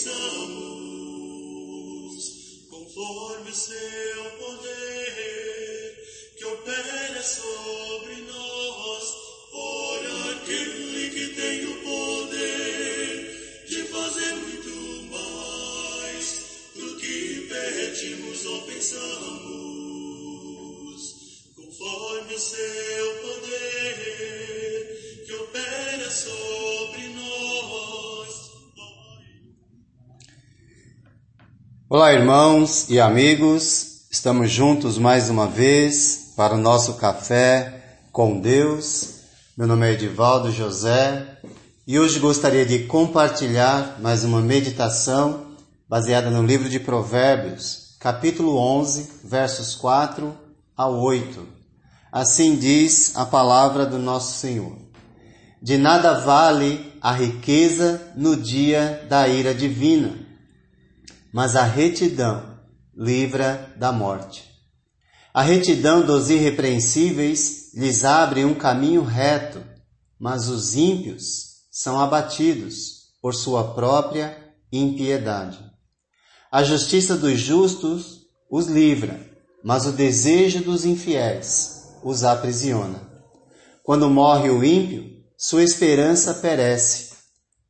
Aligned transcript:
pensamos, 0.00 0.80
conforme 2.70 3.52
seu 3.52 4.39
Olá, 31.92 32.12
irmãos 32.12 32.88
e 32.88 33.00
amigos, 33.00 34.06
estamos 34.12 34.48
juntos 34.48 34.96
mais 34.96 35.28
uma 35.28 35.48
vez 35.48 36.34
para 36.36 36.54
o 36.54 36.56
nosso 36.56 36.94
café 36.94 37.98
com 38.12 38.40
Deus. 38.40 39.14
Meu 39.58 39.66
nome 39.66 39.88
é 39.88 39.94
Edivaldo 39.94 40.52
José 40.52 41.40
e 41.84 41.98
hoje 41.98 42.20
gostaria 42.20 42.64
de 42.64 42.84
compartilhar 42.84 43.98
mais 44.00 44.22
uma 44.22 44.40
meditação 44.40 45.48
baseada 45.88 46.30
no 46.30 46.46
livro 46.46 46.68
de 46.68 46.78
Provérbios, 46.78 47.96
capítulo 47.98 48.56
11, 48.56 49.10
versos 49.24 49.74
4 49.74 50.32
a 50.76 50.86
8. 50.86 51.44
Assim 52.12 52.54
diz 52.54 53.16
a 53.16 53.26
palavra 53.26 53.84
do 53.84 53.98
nosso 53.98 54.38
Senhor: 54.38 54.78
De 55.60 55.76
nada 55.76 56.20
vale 56.20 56.92
a 57.02 57.10
riqueza 57.10 58.12
no 58.14 58.36
dia 58.36 59.04
da 59.08 59.26
ira 59.26 59.52
divina, 59.52 60.29
mas 61.32 61.56
a 61.56 61.64
retidão 61.64 62.58
livra 62.94 63.72
da 63.76 63.92
morte. 63.92 64.50
A 65.32 65.42
retidão 65.42 66.04
dos 66.04 66.28
irrepreensíveis 66.28 67.72
lhes 67.74 68.04
abre 68.04 68.44
um 68.44 68.54
caminho 68.54 69.02
reto, 69.02 69.62
mas 70.18 70.48
os 70.48 70.74
ímpios 70.74 71.50
são 71.70 72.00
abatidos 72.00 73.10
por 73.22 73.34
sua 73.34 73.74
própria 73.74 74.36
impiedade. 74.72 75.58
A 76.50 76.64
justiça 76.64 77.16
dos 77.16 77.38
justos 77.38 78.22
os 78.50 78.66
livra, 78.66 79.20
mas 79.62 79.86
o 79.86 79.92
desejo 79.92 80.64
dos 80.64 80.84
infiéis 80.84 81.94
os 82.02 82.24
aprisiona. 82.24 83.08
Quando 83.84 84.10
morre 84.10 84.50
o 84.50 84.64
ímpio, 84.64 85.10
sua 85.36 85.62
esperança 85.62 86.34
perece. 86.34 87.10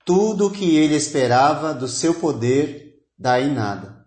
Tudo 0.04 0.46
o 0.46 0.50
que 0.50 0.76
ele 0.76 0.94
esperava 0.94 1.74
do 1.74 1.86
seu 1.86 2.14
poder 2.14 2.89
em 3.40 3.52
nada. 3.52 4.04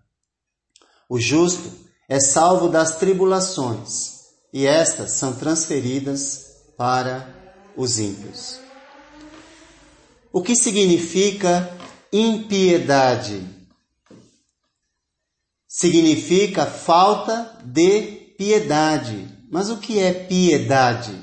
O 1.10 1.20
justo 1.20 1.72
é 2.10 2.20
salvo 2.20 2.68
das 2.68 2.98
tribulações, 2.98 4.22
e 4.52 4.66
estas 4.66 5.12
são 5.12 5.34
transferidas 5.34 6.46
para 6.78 7.28
os 7.76 8.00
ímpios. 8.00 8.60
O 10.32 10.42
que 10.42 10.56
significa 10.56 11.70
impiedade? 12.12 13.64
significa 15.74 16.68
falta 16.68 17.58
de 17.66 18.02
piedade. 18.38 19.28
Mas 19.52 19.72
o 19.72 19.78
que 19.78 19.98
é 19.98 20.14
piedade? 20.14 21.20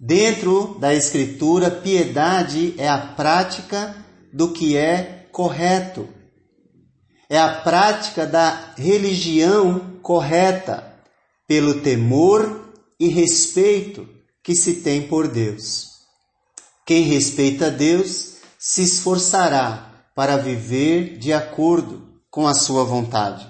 Dentro 0.00 0.76
da 0.80 0.92
Escritura, 0.92 1.70
piedade 1.70 2.74
é 2.76 2.88
a 2.88 2.98
prática 2.98 3.94
do 4.32 4.52
que 4.52 4.76
é 4.76 5.28
correto. 5.30 6.08
É 7.28 7.38
a 7.38 7.60
prática 7.60 8.26
da 8.26 8.72
religião 8.76 9.98
correta, 10.02 10.88
pelo 11.46 11.80
temor 11.80 12.72
e 13.00 13.08
respeito 13.08 14.08
que 14.42 14.54
se 14.54 14.76
tem 14.76 15.08
por 15.08 15.28
Deus. 15.28 15.88
Quem 16.86 17.02
respeita 17.02 17.70
Deus 17.70 18.36
se 18.58 18.82
esforçará 18.82 20.10
para 20.14 20.36
viver 20.36 21.18
de 21.18 21.32
acordo 21.32 22.20
com 22.30 22.46
a 22.46 22.54
sua 22.54 22.84
vontade. 22.84 23.46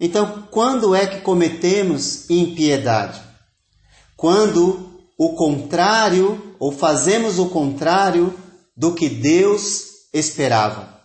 Então, 0.00 0.46
quando 0.50 0.94
é 0.94 1.06
que 1.06 1.20
cometemos 1.20 2.30
impiedade? 2.30 3.20
Quando 4.16 5.00
o 5.18 5.34
contrário, 5.34 6.54
ou 6.58 6.70
fazemos 6.70 7.38
o 7.38 7.48
contrário 7.48 8.32
do 8.76 8.94
que 8.94 9.08
Deus 9.08 10.08
esperava, 10.12 10.97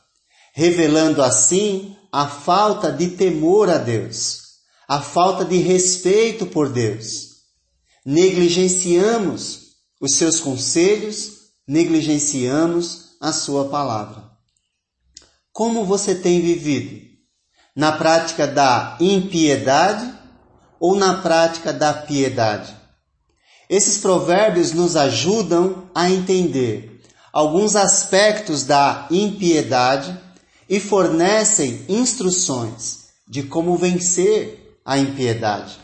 revelando 0.53 1.23
assim 1.23 1.97
a 2.11 2.27
falta 2.27 2.91
de 2.91 3.09
temor 3.09 3.69
a 3.69 3.79
Deus, 3.79 4.41
a 4.87 5.01
falta 5.01 5.43
de 5.43 5.57
respeito 5.57 6.45
por 6.45 6.69
Deus. 6.69 7.33
Negligenciamos 8.05 9.73
os 9.99 10.15
seus 10.15 10.39
conselhos, 10.39 11.31
negligenciamos 11.67 13.15
a 13.19 13.33
sua 13.33 13.65
palavra. 13.69 14.29
Como 15.51 15.85
você 15.85 16.13
tem 16.13 16.39
vivido? 16.39 17.01
Na 17.75 17.93
prática 17.93 18.45
da 18.45 18.97
impiedade 18.99 20.13
ou 20.79 20.95
na 20.95 21.15
prática 21.21 21.73
da 21.73 21.93
piedade? 21.93 22.75
Esses 23.67 23.97
provérbios 23.97 24.71
nos 24.71 24.95
ajudam 24.95 25.89
a 25.95 26.11
entender 26.11 27.01
alguns 27.31 27.75
aspectos 27.75 28.63
da 28.63 29.07
impiedade 29.09 30.22
e 30.73 30.79
fornecem 30.79 31.85
instruções 31.87 33.09
de 33.27 33.43
como 33.43 33.77
vencer 33.77 34.75
a 34.83 34.97
impiedade. 34.97 35.77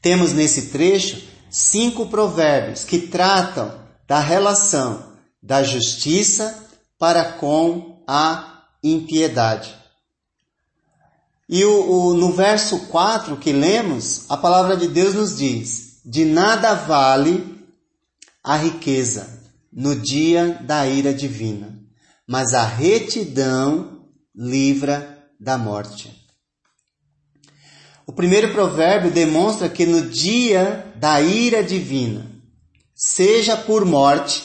Temos 0.00 0.32
nesse 0.32 0.68
trecho 0.70 1.22
cinco 1.50 2.06
provérbios 2.06 2.84
que 2.84 3.00
tratam 3.00 3.78
da 4.08 4.18
relação 4.18 5.12
da 5.42 5.62
justiça 5.62 6.70
para 6.98 7.32
com 7.32 8.02
a 8.06 8.62
impiedade. 8.82 9.76
E 11.46 11.62
o, 11.62 11.90
o, 11.90 12.14
no 12.14 12.32
verso 12.32 12.86
4 12.86 13.36
que 13.36 13.52
lemos, 13.52 14.24
a 14.30 14.38
palavra 14.38 14.74
de 14.74 14.88
Deus 14.88 15.14
nos 15.14 15.36
diz: 15.36 16.00
De 16.02 16.24
nada 16.24 16.72
vale 16.72 17.62
a 18.42 18.56
riqueza 18.56 19.38
no 19.70 19.94
dia 19.94 20.58
da 20.62 20.86
ira 20.86 21.12
divina, 21.12 21.79
mas 22.30 22.54
a 22.54 22.62
retidão 22.62 24.06
livra 24.32 25.20
da 25.40 25.58
morte. 25.58 26.16
O 28.06 28.12
primeiro 28.12 28.52
provérbio 28.52 29.10
demonstra 29.10 29.68
que 29.68 29.84
no 29.84 30.02
dia 30.02 30.94
da 30.94 31.20
ira 31.20 31.60
divina, 31.60 32.30
seja 32.94 33.56
por 33.56 33.84
morte, 33.84 34.44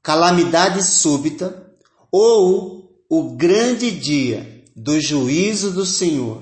calamidade 0.00 0.84
súbita 0.84 1.74
ou 2.08 2.88
o 3.10 3.34
grande 3.34 3.90
dia 3.90 4.62
do 4.76 5.00
juízo 5.00 5.72
do 5.72 5.84
Senhor, 5.84 6.40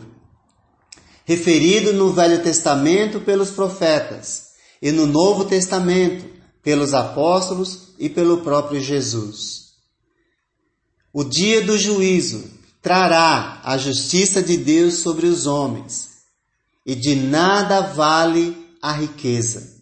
referido 1.25 1.95
no 1.95 2.13
Velho 2.13 2.43
Testamento 2.43 3.19
pelos 3.21 3.51
profetas 3.51 4.49
e 4.83 4.93
no 4.93 5.07
Novo 5.07 5.47
Testamento 5.47 6.27
pelos 6.63 6.93
apóstolos 6.93 7.95
e 7.99 8.11
pelo 8.11 8.43
próprio 8.43 8.79
Jesus. 8.79 9.68
O 11.13 11.25
dia 11.25 11.63
do 11.63 11.77
juízo 11.79 12.51
trará 12.83 13.61
a 13.65 13.77
justiça 13.77 14.43
de 14.43 14.57
Deus 14.57 14.99
sobre 14.99 15.27
os 15.27 15.47
homens, 15.47 16.09
e 16.85 16.95
de 16.95 17.15
nada 17.15 17.81
vale 17.81 18.57
a 18.81 18.93
riqueza. 18.93 19.77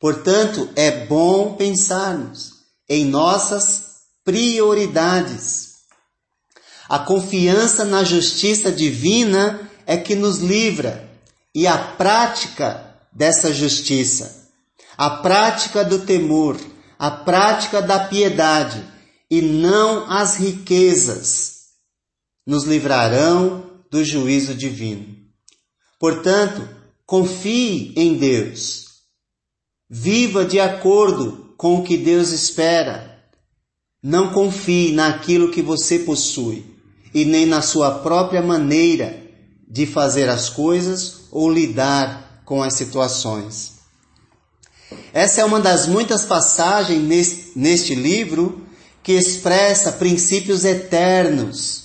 Portanto, 0.00 0.68
é 0.76 1.06
bom 1.06 1.54
pensarmos 1.54 2.52
em 2.88 3.04
nossas 3.04 3.82
prioridades 4.24 5.74
a 6.88 6.98
confiança 6.98 7.84
na 7.84 8.04
justiça 8.04 8.70
divina 8.70 9.70
é 9.86 9.96
que 9.96 10.14
nos 10.14 10.38
livra 10.38 11.08
e 11.54 11.66
a 11.66 11.78
prática 11.78 12.94
dessa 13.10 13.52
justiça, 13.52 14.48
a 14.96 15.08
prática 15.08 15.82
do 15.82 16.00
temor, 16.00 16.58
a 16.98 17.10
prática 17.10 17.80
da 17.80 18.00
piedade 18.00 18.84
e 19.34 19.42
não 19.42 20.08
as 20.08 20.36
riquezas 20.36 21.54
nos 22.46 22.62
livrarão 22.62 23.68
do 23.90 24.04
juízo 24.04 24.54
divino. 24.54 25.06
Portanto, 25.98 26.68
confie 27.04 27.92
em 27.96 28.14
Deus. 28.14 28.84
Viva 29.90 30.44
de 30.44 30.60
acordo 30.60 31.52
com 31.56 31.80
o 31.80 31.82
que 31.82 31.96
Deus 31.96 32.30
espera. 32.30 33.24
Não 34.00 34.32
confie 34.32 34.92
naquilo 34.92 35.50
que 35.50 35.62
você 35.62 35.98
possui 35.98 36.64
e 37.12 37.24
nem 37.24 37.44
na 37.44 37.60
sua 37.60 37.90
própria 37.90 38.40
maneira 38.40 39.20
de 39.68 39.84
fazer 39.84 40.28
as 40.28 40.48
coisas 40.48 41.22
ou 41.32 41.50
lidar 41.50 42.42
com 42.44 42.62
as 42.62 42.74
situações. 42.74 43.72
Essa 45.12 45.40
é 45.40 45.44
uma 45.44 45.58
das 45.58 45.88
muitas 45.88 46.24
passagens 46.24 47.56
neste 47.56 47.96
livro 47.96 48.63
que 49.04 49.12
expressa 49.12 49.92
princípios 49.92 50.64
eternos, 50.64 51.84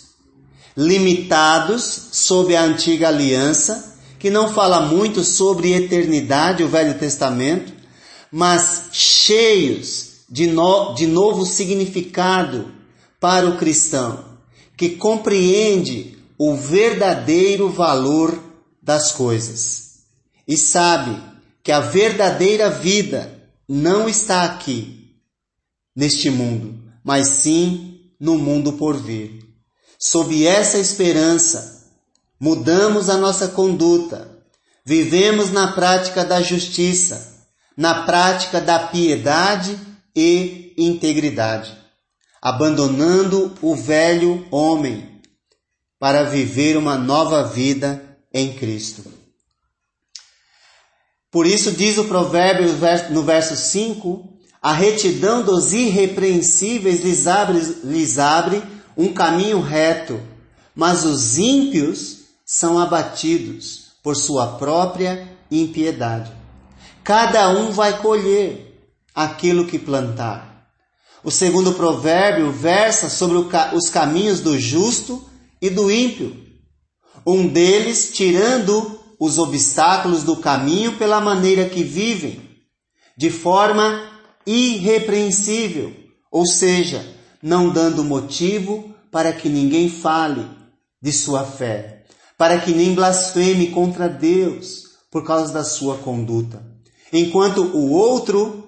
limitados 0.75 2.07
sob 2.13 2.56
a 2.56 2.63
antiga 2.63 3.10
aliança, 3.10 4.00
que 4.18 4.30
não 4.30 4.54
fala 4.54 4.81
muito 4.81 5.21
sobre 5.24 5.74
eternidade, 5.74 6.63
o 6.63 6.69
Velho 6.69 6.98
Testamento, 6.98 7.74
mas 8.31 8.86
cheios 8.94 10.21
de, 10.30 10.48
no, 10.48 10.94
de 10.94 11.06
novo 11.07 11.45
significado 11.45 12.74
para 13.19 13.50
o 13.50 13.57
cristão, 13.57 14.24
que 14.77 14.92
compreende 14.92 16.18
o 16.38 16.56
verdadeiro 16.56 17.69
valor 17.69 18.42
das 18.81 19.12
coisas 19.12 19.89
e 20.48 20.57
sabe 20.57 21.21
que 21.62 21.71
a 21.71 21.81
verdadeira 21.81 22.69
vida 22.69 23.44
não 23.68 24.07
está 24.07 24.45
aqui, 24.45 25.18
neste 25.94 26.30
mundo, 26.30 26.79
mas 27.04 27.28
sim 27.28 28.12
no 28.19 28.38
mundo 28.38 28.74
por 28.74 28.98
vir. 28.98 29.40
Sob 29.98 30.46
essa 30.46 30.78
esperança, 30.78 31.88
mudamos 32.40 33.10
a 33.10 33.18
nossa 33.18 33.50
conduta, 33.50 34.44
vivemos 34.86 35.51
na 35.51 35.74
prática 35.74 36.24
da 36.24 36.42
justiça, 36.42 37.46
na 37.75 38.04
prática 38.04 38.62
da 38.62 38.80
piedade 38.80 39.80
e 40.16 40.74
integridade, 40.78 41.78
abandonando 42.42 43.54
o 43.62 43.75
velho 43.75 44.48
homem 44.52 45.22
para 46.00 46.24
viver 46.24 46.78
uma 46.78 46.98
nova 46.98 47.44
vida 47.44 48.18
em 48.34 48.54
Cristo. 48.54 49.04
Por 51.31 51.45
isso 51.45 51.72
diz 51.72 51.98
o 51.98 52.06
provérbio 52.06 52.68
no 53.12 53.24
verso 53.24 53.56
5, 53.56 54.38
a 54.61 54.73
retidão 54.73 55.41
dos 55.41 55.71
irrepreensíveis 55.71 57.01
lhes 57.01 57.27
abre, 57.27 57.59
lhes 57.83 58.19
abre 58.19 58.61
um 58.97 59.13
caminho 59.13 59.61
reto, 59.61 60.19
mas 60.75 61.06
os 61.06 61.38
ímpios 61.38 62.19
são 62.45 62.77
abatidos 62.77 63.94
por 64.03 64.15
sua 64.15 64.57
própria 64.57 65.27
impiedade. 65.50 66.31
Cada 67.03 67.50
um 67.50 67.71
vai 67.71 68.01
colher 68.01 68.77
aquilo 69.15 69.65
que 69.65 69.79
plantar. 69.79 70.67
O 71.23 71.31
segundo 71.31 71.73
provérbio 71.73 72.51
versa 72.51 73.09
sobre 73.09 73.38
os 73.73 73.89
caminhos 73.89 74.41
do 74.41 74.59
justo 74.59 75.23
e 75.61 75.69
do 75.69 75.91
ímpio. 75.91 76.35
Um 77.25 77.47
deles 77.47 78.11
tirando 78.13 79.00
os 79.19 79.38
obstáculos 79.38 80.23
do 80.23 80.38
caminho 80.38 80.97
pela 80.97 81.19
maneira 81.19 81.67
que 81.67 81.83
vivem, 81.83 82.41
de 83.17 83.29
forma 83.29 84.08
irrepreensível, 84.45 85.94
ou 86.31 86.45
seja, 86.45 87.06
não 87.41 87.69
dando 87.69 88.03
motivo 88.03 88.94
para 89.12 89.33
que 89.33 89.50
ninguém 89.50 89.89
fale 89.89 90.45
de 91.01 91.12
sua 91.12 91.44
fé, 91.44 92.03
para 92.38 92.59
que 92.59 92.71
nem 92.71 92.94
blasfeme 92.94 93.71
contra 93.71 94.07
Deus 94.07 94.83
por 95.12 95.25
causa 95.25 95.53
da 95.53 95.63
sua 95.63 95.97
conduta. 95.97 96.63
Enquanto 97.12 97.63
o 97.63 97.91
outro 97.91 98.68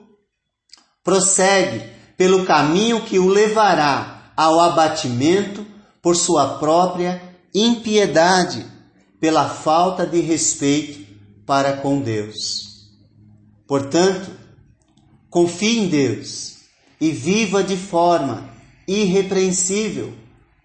prossegue 1.04 1.84
pelo 2.18 2.46
caminho 2.46 3.02
que 3.02 3.20
o 3.20 3.28
levará 3.28 4.34
ao 4.36 4.60
abatimento 4.60 5.66
por 6.02 6.16
sua 6.16 6.58
própria 6.58 7.22
impiedade, 7.54 8.66
pela 9.20 9.48
falta 9.48 10.06
de 10.06 10.20
respeito 10.20 11.06
para 11.46 11.78
com 11.78 12.02
Deus. 12.02 12.90
Portanto, 13.68 14.41
Confie 15.32 15.80
em 15.80 15.88
Deus 15.88 16.58
e 17.00 17.10
viva 17.10 17.64
de 17.64 17.78
forma 17.78 18.54
irrepreensível, 18.86 20.14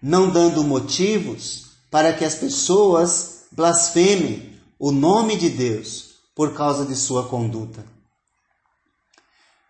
não 0.01 0.29
dando 0.29 0.61
motivos 0.61 1.67
para 1.89 2.11
que 2.11 2.25
as 2.25 2.35
pessoas 2.35 3.45
blasfemem 3.49 4.59
o 4.77 4.91
nome 4.91 5.37
de 5.37 5.49
Deus 5.49 6.17
por 6.35 6.53
causa 6.53 6.85
de 6.85 6.97
sua 6.97 7.29
conduta. 7.29 7.83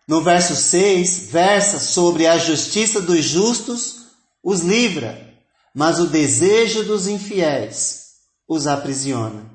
No 0.06 0.20
verso 0.20 0.56
6, 0.56 1.28
versa 1.30 1.78
sobre 1.78 2.26
a 2.26 2.36
justiça 2.36 3.00
dos 3.00 3.24
justos 3.24 4.06
os 4.42 4.62
livra, 4.62 5.32
mas 5.72 6.00
o 6.00 6.08
desejo 6.08 6.82
dos 6.82 7.06
infiéis 7.06 8.14
os 8.48 8.66
aprisiona. 8.66 9.48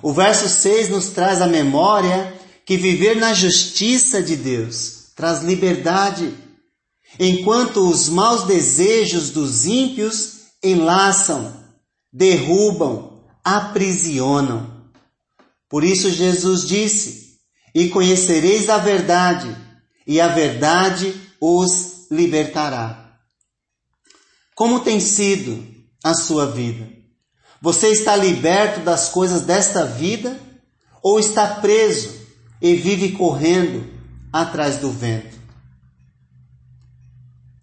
O 0.00 0.12
verso 0.12 0.48
6 0.48 0.90
nos 0.90 1.08
traz 1.08 1.42
a 1.42 1.48
memória 1.48 2.43
que 2.64 2.76
viver 2.76 3.16
na 3.16 3.34
justiça 3.34 4.22
de 4.22 4.36
Deus 4.36 5.12
traz 5.14 5.42
liberdade, 5.42 6.34
enquanto 7.18 7.88
os 7.88 8.08
maus 8.08 8.44
desejos 8.44 9.30
dos 9.30 9.66
ímpios 9.66 10.38
enlaçam, 10.62 11.62
derrubam, 12.12 13.22
aprisionam. 13.44 14.90
Por 15.68 15.84
isso 15.84 16.10
Jesus 16.10 16.66
disse: 16.66 17.38
E 17.74 17.88
conhecereis 17.88 18.68
a 18.68 18.78
verdade, 18.78 19.54
e 20.06 20.20
a 20.20 20.28
verdade 20.28 21.14
os 21.40 22.08
libertará. 22.10 23.18
Como 24.54 24.80
tem 24.80 25.00
sido 25.00 25.66
a 26.02 26.14
sua 26.14 26.46
vida? 26.46 26.88
Você 27.60 27.88
está 27.88 28.16
liberto 28.16 28.80
das 28.80 29.08
coisas 29.08 29.42
desta 29.42 29.84
vida 29.84 30.38
ou 31.02 31.18
está 31.18 31.46
preso 31.56 32.23
e 32.60 32.74
vive 32.74 33.12
correndo 33.12 33.86
atrás 34.32 34.78
do 34.78 34.90
vento. 34.90 35.38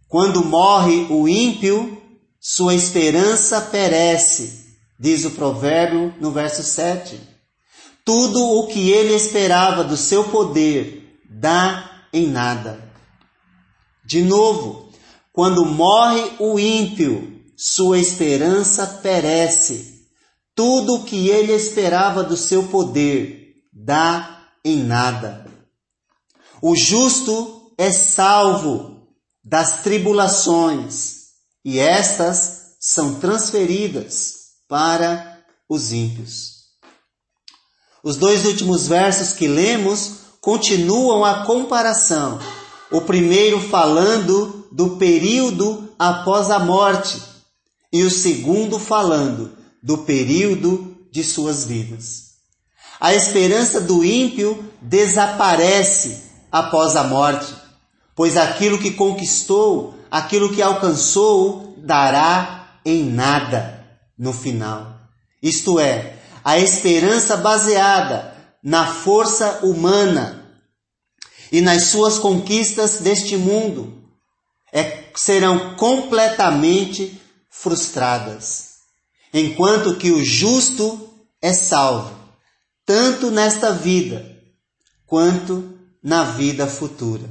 Quando 0.07 0.43
morre 0.43 1.07
o 1.09 1.27
ímpio, 1.27 2.01
sua 2.39 2.73
esperança 2.73 3.61
perece, 3.61 4.75
diz 4.99 5.25
o 5.25 5.31
provérbio 5.31 6.13
no 6.19 6.31
verso 6.31 6.63
7. 6.63 7.19
Tudo 8.03 8.41
o 8.59 8.67
que 8.67 8.89
ele 8.89 9.13
esperava 9.13 9.83
do 9.83 9.95
seu 9.95 10.25
poder 10.25 11.19
dá 11.29 11.89
em 12.11 12.27
nada. 12.27 12.91
De 14.05 14.23
novo, 14.23 14.89
quando 15.31 15.65
morre 15.65 16.31
o 16.39 16.59
ímpio, 16.59 17.41
sua 17.55 17.99
esperança 17.99 18.85
perece. 19.01 20.07
Tudo 20.55 20.95
o 20.95 21.03
que 21.03 21.29
ele 21.29 21.53
esperava 21.53 22.23
do 22.23 22.35
seu 22.35 22.63
poder 22.63 23.55
dá 23.71 24.30
em 24.63 24.83
nada. 24.83 25.45
O 26.61 26.75
justo 26.75 27.73
é 27.77 27.91
salvo 27.91 29.07
das 29.43 29.81
tribulações 29.81 31.21
e 31.65 31.79
estas 31.79 32.75
são 32.79 33.15
transferidas 33.15 34.35
para 34.67 35.43
os 35.67 35.91
ímpios. 35.91 36.61
Os 38.03 38.15
dois 38.15 38.45
últimos 38.45 38.87
versos 38.87 39.33
que 39.33 39.47
lemos 39.47 40.21
continuam 40.39 41.23
a 41.23 41.45
comparação. 41.45 42.39
O 42.91 43.01
primeiro 43.01 43.59
falando 43.59 44.67
do 44.71 44.97
período 44.97 45.93
após 45.97 46.49
a 46.49 46.59
morte 46.59 47.21
e 47.93 48.03
o 48.03 48.09
segundo 48.09 48.79
falando 48.79 49.55
do 49.83 49.99
período 49.99 50.97
de 51.11 51.23
suas 51.23 51.65
vidas. 51.65 52.30
A 53.01 53.15
esperança 53.15 53.81
do 53.81 54.05
ímpio 54.05 54.71
desaparece 54.79 56.21
após 56.51 56.95
a 56.95 57.03
morte, 57.03 57.51
pois 58.15 58.37
aquilo 58.37 58.77
que 58.77 58.91
conquistou, 58.91 59.95
aquilo 60.11 60.53
que 60.53 60.61
alcançou, 60.61 61.73
dará 61.79 62.77
em 62.85 63.03
nada 63.03 63.83
no 64.15 64.31
final. 64.31 64.99
Isto 65.41 65.79
é, 65.79 66.13
a 66.43 66.59
esperança 66.59 67.35
baseada 67.37 68.35
na 68.63 68.85
força 68.85 69.61
humana 69.63 70.45
e 71.51 71.59
nas 71.59 71.85
suas 71.85 72.19
conquistas 72.19 72.99
deste 72.99 73.35
mundo 73.35 73.99
é, 74.71 75.05
serão 75.15 75.75
completamente 75.75 77.19
frustradas, 77.49 78.75
enquanto 79.33 79.95
que 79.95 80.11
o 80.11 80.23
justo 80.23 81.09
é 81.41 81.51
salvo 81.51 82.20
tanto 82.85 83.31
nesta 83.31 83.71
vida 83.71 84.25
quanto 85.05 85.77
na 86.03 86.23
vida 86.23 86.67
futura. 86.67 87.29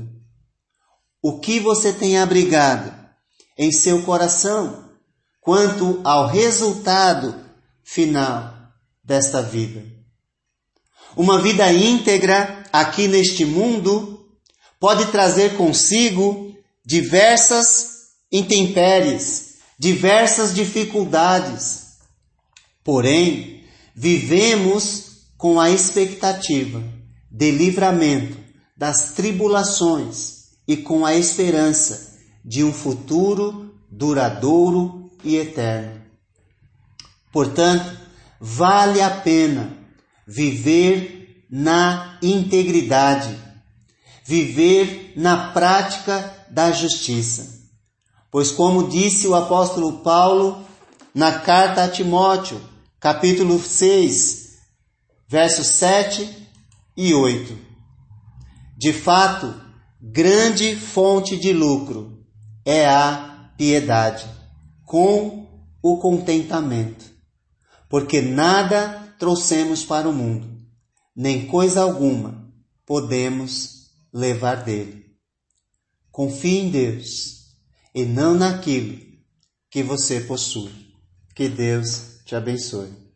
O 1.22 1.40
que 1.40 1.60
você 1.60 1.92
tem 1.92 2.18
abrigado 2.18 2.94
em 3.58 3.70
seu 3.72 4.02
coração 4.02 4.88
quanto 5.40 6.00
ao 6.04 6.28
resultado 6.28 7.44
final 7.82 8.54
desta 9.02 9.42
vida? 9.42 9.84
Uma 11.16 11.40
vida 11.40 11.70
íntegra 11.72 12.64
aqui 12.72 13.08
neste 13.08 13.44
mundo 13.44 14.24
pode 14.78 15.06
trazer 15.06 15.56
consigo 15.56 16.54
diversas 16.84 17.90
intempéries, 18.32 19.56
diversas 19.78 20.54
dificuldades. 20.54 21.96
Porém, 22.82 23.64
vivemos 23.94 25.09
com 25.40 25.58
a 25.58 25.70
expectativa 25.70 26.84
de 27.30 27.50
livramento 27.50 28.36
das 28.76 29.14
tribulações 29.14 30.50
e 30.68 30.76
com 30.76 31.06
a 31.06 31.14
esperança 31.14 32.18
de 32.44 32.62
um 32.62 32.70
futuro 32.70 33.74
duradouro 33.90 35.10
e 35.24 35.36
eterno. 35.36 36.02
Portanto, 37.32 37.90
vale 38.38 39.00
a 39.00 39.08
pena 39.08 39.78
viver 40.26 41.46
na 41.50 42.18
integridade, 42.22 43.34
viver 44.26 45.14
na 45.16 45.52
prática 45.52 46.36
da 46.50 46.70
justiça. 46.70 47.60
Pois, 48.30 48.50
como 48.50 48.88
disse 48.88 49.26
o 49.26 49.34
apóstolo 49.34 50.00
Paulo 50.00 50.62
na 51.14 51.38
carta 51.38 51.84
a 51.84 51.88
Timóteo, 51.88 52.60
capítulo 53.00 53.58
6, 53.58 54.49
versos 55.30 55.68
7 55.68 56.28
e 56.96 57.14
8, 57.14 57.56
de 58.76 58.92
fato, 58.92 59.54
grande 60.02 60.74
fonte 60.74 61.36
de 61.36 61.52
lucro 61.52 62.26
é 62.64 62.84
a 62.88 63.52
piedade, 63.56 64.26
com 64.84 65.48
o 65.80 65.98
contentamento, 65.98 67.04
porque 67.88 68.20
nada 68.20 69.14
trouxemos 69.20 69.84
para 69.84 70.08
o 70.08 70.12
mundo, 70.12 70.50
nem 71.14 71.46
coisa 71.46 71.80
alguma 71.80 72.52
podemos 72.84 73.88
levar 74.12 74.64
dele. 74.64 75.14
Confie 76.10 76.58
em 76.58 76.70
Deus 76.70 77.54
e 77.94 78.04
não 78.04 78.34
naquilo 78.34 78.98
que 79.70 79.80
você 79.80 80.22
possui. 80.22 80.72
Que 81.36 81.48
Deus 81.48 82.18
te 82.24 82.34
abençoe. 82.34 83.09